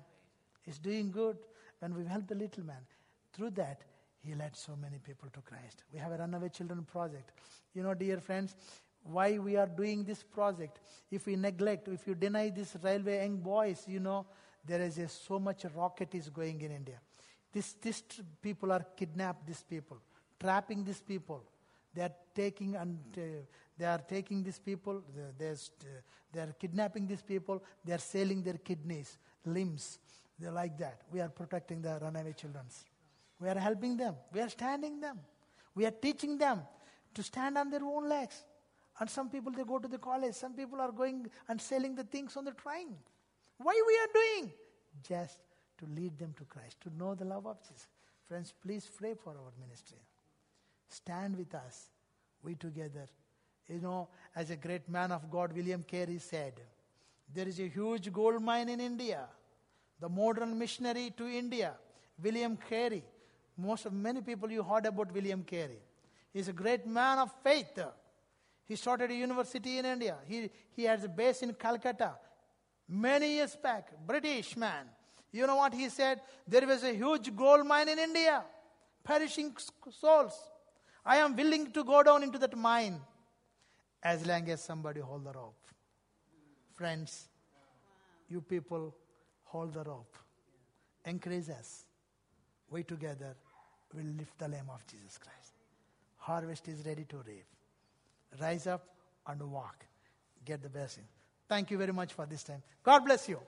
[0.60, 1.38] He's doing good.
[1.78, 2.84] When we help the little man,
[3.32, 3.80] through that,
[4.22, 5.84] he led so many people to Christ.
[5.90, 7.32] We have a Runaway Children project.
[7.72, 8.54] You know, dear friends,
[9.02, 10.78] why we are doing this project.
[11.10, 14.26] If we neglect, if you deny this railway young boys, you know,
[14.66, 17.00] there is a, so much rocket is going in India.
[17.52, 18.02] This, this
[18.40, 19.46] people are kidnapped.
[19.46, 19.98] These people,
[20.38, 21.42] trapping these people.
[21.92, 23.20] They are taking and uh,
[23.76, 25.02] they are taking these people.
[25.38, 25.54] They, they,
[26.32, 27.62] they are kidnapping these people.
[27.84, 29.98] They are selling their kidneys, limbs.
[30.38, 31.02] They're like that.
[31.12, 32.64] We are protecting the runaway children.
[33.40, 34.14] We are helping them.
[34.32, 35.18] We are standing them.
[35.74, 36.62] We are teaching them
[37.14, 38.44] to stand on their own legs.
[39.00, 40.34] And some people, they go to the college.
[40.34, 42.96] Some people are going and selling the things on the train.
[43.58, 44.52] Why we are doing?
[45.02, 45.38] Just
[45.80, 47.88] to lead them to Christ, to know the love of Jesus.
[48.28, 49.98] Friends, please pray for our ministry.
[50.88, 51.90] Stand with us.
[52.42, 53.08] We together.
[53.68, 56.54] You know, as a great man of God, William Carey said,
[57.32, 59.26] there is a huge gold mine in India.
[60.00, 61.74] The modern missionary to India,
[62.22, 63.04] William Carey.
[63.56, 65.78] Most of many people you heard about William Carey.
[66.32, 67.78] He's a great man of faith.
[68.66, 70.16] He started a university in India.
[70.26, 72.14] He, he has a base in Calcutta.
[72.88, 74.86] Many years back, British man.
[75.32, 76.20] You know what he said?
[76.46, 78.42] There was a huge gold mine in India,
[79.04, 79.54] perishing
[79.90, 80.38] souls.
[81.04, 83.00] I am willing to go down into that mine
[84.02, 85.54] as long as somebody hold the rope.
[86.74, 87.28] Friends,
[88.28, 88.94] you people
[89.44, 90.16] hold the rope.
[91.04, 91.84] Encourage us.
[92.70, 93.36] We together
[93.94, 95.54] will lift the name of Jesus Christ.
[96.16, 97.46] Harvest is ready to reap
[98.38, 98.84] rise up
[99.26, 99.84] and walk.
[100.44, 101.04] Get the blessing.
[101.48, 102.62] Thank you very much for this time.
[102.82, 103.40] God bless you.